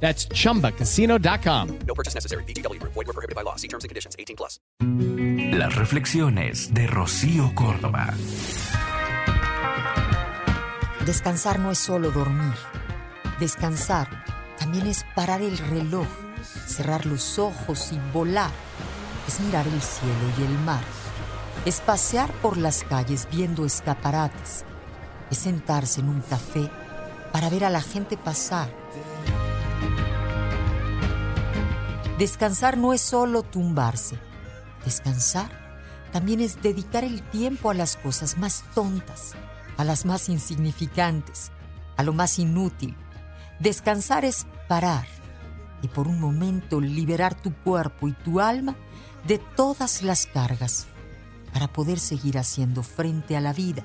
[0.00, 1.78] That's chumbacasino.com.
[1.86, 2.44] No purchase necessary.
[2.44, 2.80] BGW.
[2.82, 3.56] Void were prohibited by law.
[3.56, 4.14] See terms and conditions.
[4.18, 4.60] 18 plus.
[5.58, 8.14] Las reflexiones de Rocío Córdoba.
[11.06, 12.54] Descansar no es solo dormir.
[13.38, 14.24] Descansar
[14.58, 16.06] también es parar el reloj,
[16.66, 18.50] cerrar los ojos y volar.
[19.28, 20.82] Es mirar el cielo y el mar.
[21.64, 24.64] Es pasear por las calles viendo escaparates.
[25.30, 26.68] Es sentarse en un café
[27.32, 28.68] para ver a la gente pasar.
[32.18, 34.18] Descansar no es solo tumbarse.
[34.84, 35.50] Descansar
[36.12, 39.34] también es dedicar el tiempo a las cosas más tontas,
[39.76, 41.50] a las más insignificantes,
[41.96, 42.96] a lo más inútil.
[43.60, 45.06] Descansar es parar
[45.82, 48.76] y por un momento liberar tu cuerpo y tu alma
[49.26, 50.86] de todas las cargas
[51.52, 53.84] para poder seguir haciendo frente a la vida.